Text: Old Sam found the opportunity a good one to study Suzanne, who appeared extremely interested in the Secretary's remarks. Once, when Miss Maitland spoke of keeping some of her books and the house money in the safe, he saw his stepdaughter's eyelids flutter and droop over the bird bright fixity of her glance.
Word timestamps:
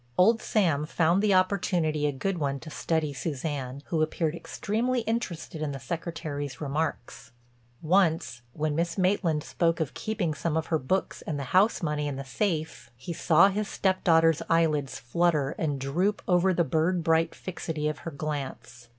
Old 0.17 0.41
Sam 0.41 0.87
found 0.87 1.21
the 1.21 1.35
opportunity 1.35 2.07
a 2.07 2.11
good 2.11 2.39
one 2.39 2.59
to 2.61 2.71
study 2.71 3.13
Suzanne, 3.13 3.83
who 3.89 4.01
appeared 4.01 4.33
extremely 4.33 5.01
interested 5.01 5.61
in 5.61 5.73
the 5.73 5.79
Secretary's 5.79 6.59
remarks. 6.59 7.33
Once, 7.83 8.41
when 8.53 8.75
Miss 8.75 8.97
Maitland 8.97 9.43
spoke 9.43 9.79
of 9.79 9.93
keeping 9.93 10.33
some 10.33 10.57
of 10.57 10.65
her 10.73 10.79
books 10.79 11.21
and 11.27 11.37
the 11.37 11.43
house 11.53 11.83
money 11.83 12.07
in 12.07 12.15
the 12.15 12.25
safe, 12.25 12.89
he 12.95 13.13
saw 13.13 13.49
his 13.49 13.67
stepdaughter's 13.67 14.41
eyelids 14.49 14.97
flutter 14.97 15.51
and 15.59 15.79
droop 15.79 16.23
over 16.27 16.51
the 16.51 16.63
bird 16.63 17.03
bright 17.03 17.35
fixity 17.35 17.87
of 17.87 17.99
her 17.99 18.09
glance. 18.11 18.87